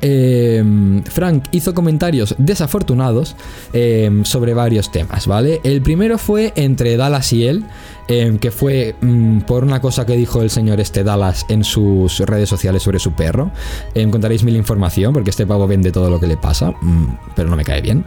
em, 0.01 1.03
Frank 1.05 1.45
hizo 1.53 1.75
comentarios 1.75 2.35
desafortunados 2.39 3.37
em, 3.73 4.25
sobre 4.25 4.55
varios 4.55 4.91
temas, 4.91 5.27
¿vale? 5.27 5.61
El 5.65 5.83
primero 5.83 6.19
fue 6.19 6.53
entre 6.57 6.97
Dallas 6.97 7.33
y 7.33 7.47
él, 7.47 7.65
em, 8.09 8.39
que 8.39 8.51
fue 8.51 8.95
mm, 9.01 9.41
por 9.41 9.65
una 9.65 9.81
cosa 9.81 10.07
que 10.07 10.17
dijo 10.17 10.43
el 10.43 10.51
señor 10.51 10.81
este 10.81 11.05
Dallas 11.05 11.47
en 11.49 11.65
sus 11.65 12.21
redes 12.21 12.49
sociales 12.49 12.83
sobre 12.83 12.99
su 12.99 13.13
perro. 13.13 13.51
encontraréis 13.95 14.45
mil 14.45 14.57
información, 14.57 15.13
porque 15.13 15.31
este 15.31 15.47
pavo 15.47 15.67
vende 15.67 15.93
todo 15.93 16.11
lo 16.11 16.21
que 16.21 16.27
le 16.27 16.37
pasa, 16.37 16.71
mm, 16.71 17.19
pero 17.35 17.49
no 17.49 17.57
me 17.57 17.65
cae 17.65 17.81
bien. 17.81 18.05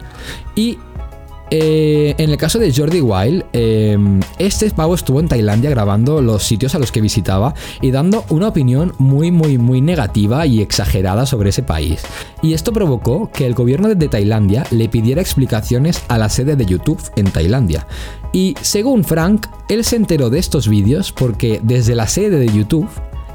Y 0.55 0.77
eh, 1.51 2.15
en 2.17 2.29
el 2.29 2.37
caso 2.37 2.59
de 2.59 2.73
Jordi 2.73 3.01
Wild, 3.01 3.45
em, 3.53 4.19
este 4.37 4.69
pavo 4.71 4.95
estuvo 4.95 5.19
en 5.19 5.27
Tailandia 5.27 5.69
grabando 5.69 6.21
los 6.21 6.43
sitios 6.43 6.75
a 6.75 6.79
los 6.79 6.91
que 6.91 7.01
visitaba 7.01 7.53
y 7.81 7.91
dando 7.91 8.25
una 8.29 8.47
opinión 8.47 8.93
muy, 8.97 9.31
muy, 9.31 9.57
muy 9.57 9.81
negativa 9.81 10.45
y 10.45 10.61
exagerada 10.61 11.25
sobre 11.25 11.49
ese 11.49 11.63
país. 11.63 12.03
Y 12.41 12.53
esto 12.53 12.71
provocó 12.71 13.31
que 13.31 13.45
el 13.45 13.53
gobierno 13.53 13.93
de 13.93 14.07
Tailandia 14.07 14.65
le 14.71 14.89
pidiera 14.89 15.21
explicaciones 15.21 16.03
a 16.07 16.17
la 16.17 16.29
sede 16.29 16.55
de 16.55 16.65
YouTube 16.65 17.01
en 17.15 17.31
Tailandia. 17.31 17.87
Y 18.31 18.55
según 18.61 19.03
Frank, 19.03 19.47
él 19.69 19.83
se 19.83 19.95
enteró 19.95 20.29
de 20.29 20.39
estos 20.39 20.67
vídeos 20.67 21.11
porque 21.11 21.59
desde 21.63 21.95
la 21.95 22.07
sede 22.07 22.37
de 22.37 22.47
YouTube 22.47 22.89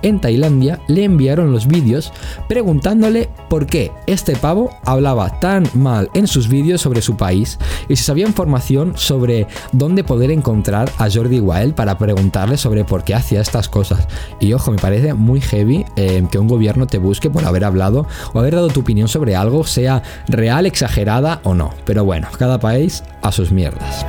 en 0.05 0.21
Tailandia 0.21 0.81
le 0.87 1.05
enviaron 1.05 1.51
los 1.51 1.67
vídeos 1.67 2.13
preguntándole 2.49 3.29
por 3.49 3.67
qué 3.67 3.91
este 4.07 4.37
pavo 4.37 4.71
hablaba 4.85 5.41
tan 5.41 5.65
mal 5.75 6.11
en 6.15 6.27
sus 6.27 6.49
vídeos 6.49 6.81
sobre 6.81 7.03
su 7.03 7.17
país 7.17 7.59
y 7.89 7.97
si 7.97 8.05
sabía 8.05 8.27
información 8.27 8.93
sobre 8.97 9.47
dónde 9.73 10.05
poder 10.05 10.31
encontrar 10.31 10.91
a 10.99 11.11
Jordi 11.11 11.41
Wild 11.41 11.75
para 11.75 11.99
preguntarle 11.99 12.57
sobre 12.57 12.85
por 12.85 13.05
qué 13.05 13.15
hacía 13.15 13.41
estas 13.41 13.69
cosas. 13.69 14.07
Y 14.41 14.53
ojo, 14.53 14.71
me 14.71 14.79
parece 14.79 15.15
muy 15.15 15.41
heavy 15.41 15.85
eh, 15.97 16.25
que 16.31 16.39
un 16.39 16.49
gobierno 16.49 16.87
te 16.87 16.99
busque 16.99 17.31
por 17.31 17.45
haber 17.45 17.65
hablado 17.65 18.07
o 18.33 18.39
haber 18.39 18.55
dado 18.55 18.69
tu 18.69 18.81
opinión 18.81 19.09
sobre 19.09 19.37
algo, 19.37 19.65
sea 19.65 20.03
real, 20.29 20.67
exagerada 20.67 21.41
o 21.45 21.55
no. 21.55 21.73
Pero 21.85 22.05
bueno, 22.05 22.29
cada 22.39 22.61
país 22.61 23.03
a 23.23 23.33
sus 23.33 23.51
mierdas. 23.51 24.05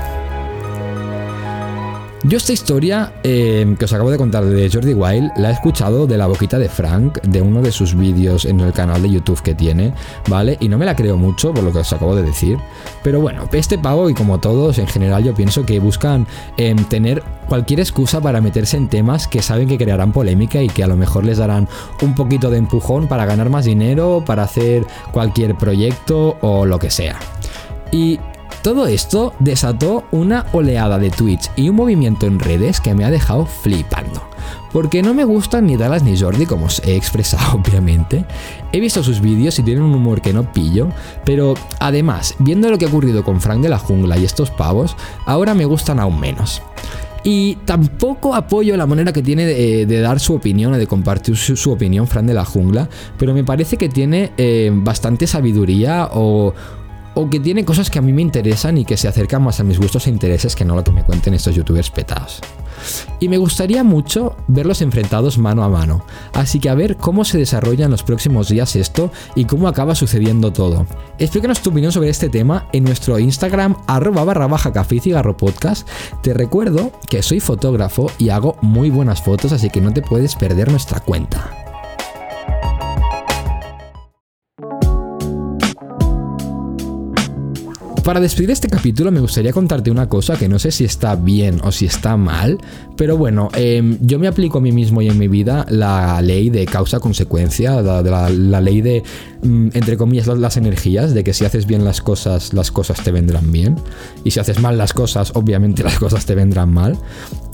Yo 2.27 2.37
esta 2.37 2.53
historia 2.53 3.13
em, 3.21 3.75
que 3.75 3.85
os 3.85 3.93
acabo 3.93 4.09
de 4.09 4.17
contar 4.17 4.43
de 4.43 4.67
Jordi 4.67 4.95
Wild 4.95 5.33
la 5.37 5.51
he 5.51 5.53
escuchado 5.53 6.07
de 6.07 6.17
la 6.17 6.25
boquita 6.25 6.57
de 6.57 6.69
Frank, 6.69 7.21
de 7.21 7.39
uno 7.39 7.61
de 7.61 7.71
sus 7.71 7.93
vídeos 7.93 8.45
en 8.45 8.59
el 8.61 8.73
canal 8.73 9.03
de 9.03 9.11
YouTube 9.11 9.43
que 9.43 9.53
tiene, 9.53 9.93
¿vale? 10.27 10.57
Y 10.59 10.67
no 10.67 10.79
me 10.79 10.87
la 10.87 10.95
creo 10.95 11.17
mucho 11.17 11.53
por 11.53 11.63
lo 11.63 11.71
que 11.71 11.79
os 11.79 11.93
acabo 11.93 12.15
de 12.15 12.23
decir. 12.23 12.57
Pero 13.03 13.21
bueno, 13.21 13.47
este 13.51 13.77
pavo 13.77 14.09
y 14.09 14.15
como 14.15 14.39
todos 14.39 14.79
en 14.79 14.87
general 14.87 15.23
yo 15.23 15.35
pienso 15.35 15.67
que 15.67 15.79
buscan 15.79 16.25
em, 16.57 16.83
tener 16.85 17.21
cualquier 17.47 17.79
excusa 17.79 18.19
para 18.19 18.41
meterse 18.41 18.75
en 18.75 18.89
temas 18.89 19.27
que 19.27 19.43
saben 19.43 19.67
que 19.67 19.77
crearán 19.77 20.11
polémica 20.11 20.63
y 20.63 20.67
que 20.67 20.83
a 20.83 20.87
lo 20.87 20.97
mejor 20.97 21.25
les 21.25 21.37
darán 21.37 21.67
un 22.01 22.15
poquito 22.15 22.49
de 22.49 22.57
empujón 22.57 23.07
para 23.07 23.27
ganar 23.27 23.51
más 23.51 23.65
dinero, 23.65 24.23
para 24.25 24.41
hacer 24.41 24.83
cualquier 25.11 25.53
proyecto 25.53 26.37
o 26.41 26.65
lo 26.65 26.79
que 26.79 26.89
sea. 26.89 27.19
Y 27.91 28.19
todo 28.65 28.87
esto 28.87 29.31
desató 29.37 30.05
una 30.09 30.47
oleada 30.51 30.97
de 30.97 31.11
tweets 31.11 31.51
y 31.55 31.69
un 31.69 31.75
movimiento 31.75 32.25
en 32.25 32.39
redes 32.39 32.81
que 32.81 32.95
me 32.95 33.05
ha 33.05 33.11
dejado 33.11 33.45
flipando. 33.45 34.27
Porque 34.73 35.03
no 35.03 35.13
me 35.13 35.23
gustan 35.23 35.67
ni 35.67 35.77
Dallas 35.77 36.01
ni 36.01 36.19
Jordi, 36.19 36.47
como 36.47 36.65
os 36.65 36.81
he 36.83 36.95
expresado 36.95 37.57
obviamente. 37.59 38.25
He 38.71 38.79
visto 38.79 39.03
sus 39.03 39.21
vídeos 39.21 39.59
y 39.59 39.61
tienen 39.61 39.83
un 39.83 39.93
humor 39.93 40.19
que 40.19 40.33
no 40.33 40.51
pillo, 40.51 40.89
pero 41.25 41.53
además, 41.79 42.33
viendo 42.39 42.71
lo 42.71 42.79
que 42.79 42.85
ha 42.85 42.87
ocurrido 42.87 43.23
con 43.23 43.39
Frank 43.39 43.61
de 43.61 43.69
la 43.69 43.77
Jungla 43.77 44.17
y 44.17 44.25
estos 44.25 44.49
pavos, 44.49 44.97
ahora 45.27 45.53
me 45.53 45.65
gustan 45.65 45.99
aún 45.99 46.19
menos. 46.19 46.63
Y 47.23 47.57
tampoco 47.65 48.33
apoyo 48.33 48.75
la 48.77 48.87
manera 48.87 49.13
que 49.13 49.21
tiene 49.21 49.45
de, 49.45 50.01
dar 50.01 50.19
su 50.19 50.33
opinión 50.33 50.73
o 50.73 50.77
de 50.79 50.87
compartir 50.87 51.37
su, 51.37 51.71
opinión 51.71 52.07
Frank 52.07 52.25
de 52.25 52.33
la 52.33 52.45
Jungla, 52.45 52.89
pero 53.19 53.35
me 53.35 53.43
parece 53.43 53.77
que 53.77 53.89
tiene 53.89 54.31
eh, 54.37 54.71
bastante 54.73 55.27
sabiduría 55.27 56.09
o, 56.13 56.55
o 57.15 57.29
que 57.29 57.39
tiene 57.39 57.65
cosas 57.65 57.89
que 57.89 57.99
a 57.99 58.01
mí 58.01 58.13
me 58.13 58.21
interesan 58.21 58.77
y 58.77 58.85
que 58.85 58.97
se 58.97 59.07
acercan 59.07 59.43
más 59.43 59.59
a 59.59 59.63
mis 59.63 59.79
gustos 59.79 60.07
e 60.07 60.09
intereses 60.09 60.55
que 60.55 60.65
no 60.65 60.75
lo 60.75 60.83
que 60.83 60.91
me 60.91 61.03
cuenten 61.03 61.33
estos 61.33 61.55
youtubers 61.55 61.89
petados. 61.89 62.41
Y 63.19 63.29
me 63.29 63.37
gustaría 63.37 63.83
mucho 63.83 64.35
verlos 64.47 64.81
enfrentados 64.81 65.37
mano 65.37 65.63
a 65.63 65.69
mano, 65.69 66.05
así 66.33 66.59
que 66.59 66.69
a 66.69 66.75
ver 66.75 66.97
cómo 66.97 67.23
se 67.25 67.37
desarrolla 67.37 67.85
en 67.85 67.91
los 67.91 68.03
próximos 68.03 68.49
días 68.49 68.75
esto 68.75 69.11
y 69.33 69.45
cómo 69.45 69.67
acaba 69.67 69.95
sucediendo 69.95 70.51
todo. 70.51 70.85
Explícanos 71.17 71.61
tu 71.61 71.69
opinión 71.69 71.91
sobre 71.91 72.09
este 72.09 72.29
tema 72.29 72.67
en 72.73 72.83
nuestro 72.83 73.17
Instagram 73.17 73.77
arroba 73.87 74.23
barra 74.23 74.47
baja 74.47 74.71
café 74.71 74.95
y. 74.95 75.85
Te 76.21 76.33
recuerdo 76.33 76.91
que 77.09 77.23
soy 77.23 77.39
fotógrafo 77.39 78.11
y 78.17 78.29
hago 78.29 78.57
muy 78.61 78.89
buenas 78.89 79.21
fotos, 79.21 79.51
así 79.51 79.69
que 79.69 79.81
no 79.81 79.93
te 79.93 80.01
puedes 80.01 80.35
perder 80.35 80.69
nuestra 80.69 80.99
cuenta. 80.99 81.64
Para 88.05 88.19
despedir 88.19 88.51
este 88.51 88.67
capítulo 88.67 89.11
me 89.11 89.19
gustaría 89.19 89.51
contarte 89.51 89.89
una 89.89 90.07
cosa 90.07 90.37
que 90.37 90.47
no 90.47 90.59
sé 90.59 90.69
si 90.69 90.85
está 90.85 91.15
bien 91.15 91.59
o 91.63 91.71
si 91.71 91.87
está 91.87 92.17
mal, 92.17 92.59
pero 92.95 93.17
bueno, 93.17 93.49
em, 93.55 93.97
yo 93.99 94.19
me 94.19 94.27
aplico 94.27 94.59
a 94.59 94.61
mí 94.61 94.71
mismo 94.71 95.01
y 95.01 95.07
en 95.07 95.17
mi 95.17 95.27
vida 95.27 95.65
la 95.69 96.21
ley 96.21 96.51
de 96.51 96.67
causa-consecuencia, 96.67 97.81
la, 97.81 98.61
ley 98.61 98.81
de, 98.81 99.01
mm, 99.41 99.69
entre 99.73 99.97
comillas, 99.97 100.27
las, 100.27 100.55
energías, 100.55 101.15
de 101.15 101.23
que 101.23 101.33
si 101.33 101.45
haces 101.45 101.65
bien 101.65 101.83
las 101.83 101.99
cosas, 101.99 102.53
las 102.53 102.69
cosas 102.69 103.01
te 103.01 103.11
vendrán 103.11 103.51
bien, 103.51 103.75
y 104.23 104.29
si 104.29 104.39
haces 104.39 104.59
mal 104.59 104.77
las 104.77 104.93
cosas, 104.93 105.31
obviamente 105.33 105.81
las 105.81 105.97
cosas 105.97 106.27
te 106.27 106.35
vendrán 106.35 106.71
mal. 106.71 106.99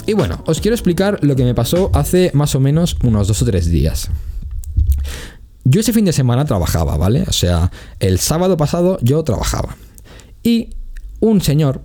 Y 0.05 0.11
bueno, 0.11 0.43
os 0.47 0.59
quiero 0.59 0.75
explicar 0.75 1.17
lo 1.21 1.37
que 1.37 1.45
me 1.45 1.55
pasó 1.55 1.91
hace 1.93 2.29
más 2.33 2.55
o 2.55 2.59
menos 2.59 2.97
unos 3.03 3.29
dos 3.29 3.41
o 3.41 3.45
tres 3.45 3.67
días. 3.67 4.09
Yo 5.63 5.79
ese 5.79 5.93
fin 5.93 6.03
de 6.03 6.11
semana 6.11 6.43
trabajaba, 6.43 6.97
¿vale? 6.97 7.23
O 7.25 7.31
sea, 7.31 7.71
el 8.01 8.19
sábado 8.19 8.57
pasado 8.57 8.97
yo 9.01 9.23
trabajaba. 9.23 9.77
Y 10.43 10.69
un 11.19 11.41
señor, 11.41 11.81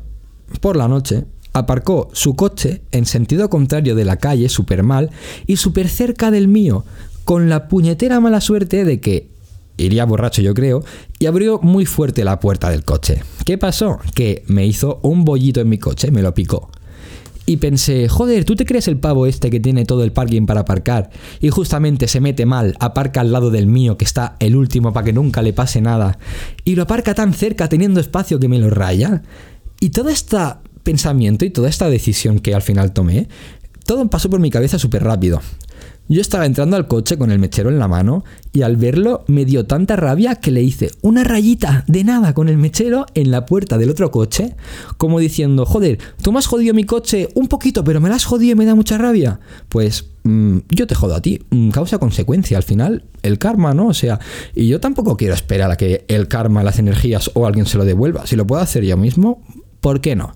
por 0.60 0.76
la 0.76 0.88
noche, 0.88 1.24
aparcó 1.52 2.08
su 2.12 2.36
coche 2.36 2.82
en 2.92 3.06
sentido 3.06 3.48
contrario 3.50 3.94
de 3.94 4.04
la 4.04 4.16
calle, 4.16 4.48
súper 4.48 4.82
mal, 4.82 5.10
y 5.46 5.56
súper 5.56 5.88
cerca 5.88 6.30
del 6.30 6.48
mío, 6.48 6.84
con 7.24 7.48
la 7.48 7.68
puñetera 7.68 8.20
mala 8.20 8.40
suerte 8.40 8.84
de 8.84 9.00
que 9.00 9.28
iría 9.78 10.04
borracho 10.04 10.42
yo 10.42 10.54
creo, 10.54 10.84
y 11.18 11.26
abrió 11.26 11.58
muy 11.60 11.86
fuerte 11.86 12.24
la 12.24 12.40
puerta 12.40 12.70
del 12.70 12.84
coche. 12.84 13.22
¿Qué 13.44 13.58
pasó? 13.58 13.98
Que 14.14 14.44
me 14.46 14.66
hizo 14.66 15.00
un 15.02 15.24
bollito 15.24 15.60
en 15.60 15.68
mi 15.68 15.78
coche, 15.78 16.10
me 16.10 16.22
lo 16.22 16.32
picó 16.34 16.70
y 17.46 17.58
pensé, 17.58 18.08
joder, 18.08 18.44
¿tú 18.44 18.56
te 18.56 18.66
crees 18.66 18.88
el 18.88 18.98
pavo 18.98 19.26
este 19.26 19.50
que 19.50 19.60
tiene 19.60 19.84
todo 19.84 20.02
el 20.02 20.12
parking 20.12 20.46
para 20.46 20.60
aparcar 20.60 21.10
y 21.40 21.50
justamente 21.50 22.08
se 22.08 22.20
mete 22.20 22.44
mal, 22.44 22.74
aparca 22.80 23.20
al 23.20 23.32
lado 23.32 23.50
del 23.50 23.68
mío 23.68 23.96
que 23.96 24.04
está 24.04 24.34
el 24.40 24.56
último 24.56 24.92
para 24.92 25.04
que 25.04 25.12
nunca 25.12 25.42
le 25.42 25.52
pase 25.52 25.80
nada 25.80 26.18
y 26.64 26.74
lo 26.74 26.82
aparca 26.82 27.14
tan 27.14 27.32
cerca 27.32 27.68
teniendo 27.68 28.00
espacio 28.00 28.40
que 28.40 28.48
me 28.48 28.58
lo 28.58 28.68
raya? 28.70 29.22
Y 29.78 29.90
todo 29.90 30.08
este 30.08 30.36
pensamiento 30.82 31.44
y 31.44 31.50
toda 31.50 31.68
esta 31.68 31.88
decisión 31.88 32.40
que 32.40 32.54
al 32.54 32.62
final 32.62 32.92
tomé, 32.92 33.28
todo 33.84 34.08
pasó 34.08 34.28
por 34.28 34.40
mi 34.40 34.50
cabeza 34.50 34.78
súper 34.78 35.04
rápido. 35.04 35.40
Yo 36.08 36.20
estaba 36.20 36.46
entrando 36.46 36.76
al 36.76 36.86
coche 36.86 37.18
con 37.18 37.32
el 37.32 37.40
mechero 37.40 37.68
en 37.68 37.80
la 37.80 37.88
mano 37.88 38.24
y 38.52 38.62
al 38.62 38.76
verlo 38.76 39.24
me 39.26 39.44
dio 39.44 39.66
tanta 39.66 39.96
rabia 39.96 40.36
que 40.36 40.52
le 40.52 40.62
hice 40.62 40.90
una 41.02 41.24
rayita 41.24 41.84
de 41.88 42.04
nada 42.04 42.32
con 42.32 42.48
el 42.48 42.56
mechero 42.56 43.06
en 43.14 43.32
la 43.32 43.44
puerta 43.44 43.76
del 43.76 43.90
otro 43.90 44.12
coche, 44.12 44.54
como 44.98 45.18
diciendo, 45.18 45.66
joder, 45.66 45.98
tú 46.22 46.30
me 46.30 46.38
has 46.38 46.46
jodido 46.46 46.74
mi 46.74 46.84
coche 46.84 47.28
un 47.34 47.48
poquito, 47.48 47.82
pero 47.82 48.00
me 48.00 48.08
la 48.08 48.14
has 48.14 48.24
jodido 48.24 48.52
y 48.52 48.54
me 48.54 48.66
da 48.66 48.76
mucha 48.76 48.98
rabia. 48.98 49.40
Pues 49.68 50.06
mm, 50.22 50.58
yo 50.68 50.86
te 50.86 50.94
jodo 50.94 51.16
a 51.16 51.20
ti, 51.20 51.42
mm, 51.50 51.70
causa-consecuencia, 51.70 52.56
al 52.56 52.62
final 52.62 53.04
el 53.22 53.38
karma, 53.38 53.74
¿no? 53.74 53.88
O 53.88 53.94
sea, 53.94 54.20
y 54.54 54.68
yo 54.68 54.78
tampoco 54.78 55.16
quiero 55.16 55.34
esperar 55.34 55.72
a 55.72 55.76
que 55.76 56.04
el 56.06 56.28
karma, 56.28 56.62
las 56.62 56.78
energías 56.78 57.32
o 57.34 57.48
alguien 57.48 57.66
se 57.66 57.78
lo 57.78 57.84
devuelva. 57.84 58.28
Si 58.28 58.36
lo 58.36 58.46
puedo 58.46 58.62
hacer 58.62 58.84
yo 58.84 58.96
mismo, 58.96 59.42
¿por 59.80 60.00
qué 60.00 60.14
no? 60.14 60.34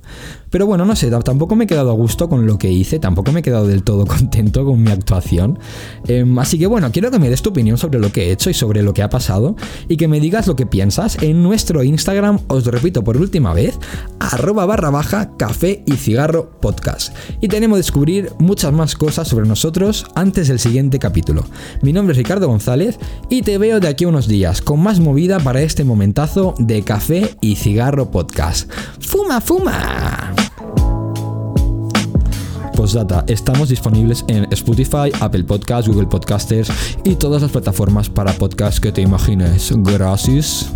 Pero 0.50 0.66
bueno, 0.66 0.84
no 0.84 0.96
sé, 0.96 1.10
tampoco 1.10 1.54
me 1.54 1.64
he 1.64 1.66
quedado 1.66 1.90
a 1.90 1.94
gusto 1.94 2.28
con 2.28 2.46
lo 2.46 2.58
que 2.58 2.70
hice, 2.70 2.98
tampoco 2.98 3.32
me 3.32 3.40
he 3.40 3.42
quedado 3.42 3.66
del 3.66 3.82
todo 3.82 4.04
contento 4.06 4.64
con 4.64 4.82
mi 4.82 4.90
actuación. 4.90 5.58
Em, 6.06 6.38
así 6.38 6.58
que 6.58 6.66
bueno, 6.66 6.90
quiero 6.92 7.10
que 7.10 7.18
me 7.18 7.30
des 7.30 7.42
tu 7.42 7.50
opinión 7.50 7.78
sobre 7.78 8.00
lo 8.00 8.12
que 8.12 8.28
he 8.28 8.32
hecho 8.32 8.50
y 8.50 8.54
sobre 8.54 8.82
lo 8.82 8.92
que 8.92 9.02
ha 9.02 9.08
pasado 9.08 9.56
y 9.88 9.96
que 9.96 10.08
me 10.08 10.20
digas 10.20 10.46
lo 10.46 10.56
que 10.56 10.66
piensas 10.66 11.22
en 11.22 11.42
nuestro 11.42 11.82
Instagram, 11.82 12.40
os 12.48 12.66
lo 12.66 12.72
repito 12.72 13.04
por 13.04 13.16
última 13.16 13.54
vez, 13.54 13.78
arroba 14.18 14.66
barra 14.66 14.90
baja 14.90 15.36
café 15.36 15.82
y 15.86 15.92
cigarro 15.92 16.50
podcast. 16.60 17.14
Y 17.40 17.48
tenemos 17.48 17.76
que 17.76 17.80
descubrir 17.80 18.32
muchas 18.38 18.72
más 18.72 18.96
cosas 18.96 19.28
sobre 19.28 19.46
nosotros 19.46 20.06
antes 20.14 20.48
del 20.48 20.58
siguiente 20.58 20.98
capítulo. 20.98 21.44
Mi 21.82 21.92
nombre 21.92 22.12
es 22.12 22.18
Ricardo 22.18 22.48
González 22.48 22.98
y 23.28 23.42
te 23.42 23.58
veo 23.58 23.80
de 23.80 23.88
aquí 23.88 24.04
a 24.04 24.08
unos 24.08 24.26
días 24.26 24.60
con 24.60 24.82
más 24.82 25.00
movida 25.00 25.38
para 25.38 25.62
este 25.62 25.84
momentazo 25.84 26.54
de 26.58 26.82
café 26.82 27.36
y 27.40 27.56
cigarro 27.56 28.10
podcast. 28.10 28.70
¡Fuma, 29.00 29.40
fuma! 29.40 30.39
Postdata, 32.80 33.24
estamos 33.26 33.68
disponibles 33.68 34.24
en 34.26 34.50
Spotify, 34.54 35.12
Apple 35.20 35.44
Podcasts, 35.44 35.86
Google 35.86 36.06
Podcasters 36.06 36.72
y 37.04 37.14
todas 37.16 37.42
las 37.42 37.50
plataformas 37.50 38.08
para 38.08 38.32
podcasts 38.32 38.80
que 38.80 38.90
te 38.90 39.02
imagines. 39.02 39.70
Gracias. 39.82 40.72